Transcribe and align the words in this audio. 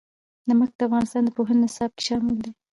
نمک 0.47 0.71
د 0.77 0.81
افغانستان 0.87 1.21
د 1.25 1.29
پوهنې 1.37 1.59
نصاب 1.63 1.91
کې 1.97 2.03
شامل 2.07 2.35
دي. 2.43 2.51